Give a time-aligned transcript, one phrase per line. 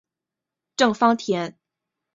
[0.77, 1.55] 郑芳田。